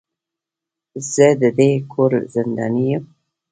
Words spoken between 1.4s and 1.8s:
د دې